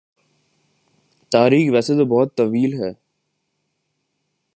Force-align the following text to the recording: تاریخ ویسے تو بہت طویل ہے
تاریخ 1.31 1.65
ویسے 1.73 1.93
تو 1.97 2.05
بہت 2.05 2.29
طویل 2.37 2.71
ہے 2.81 2.91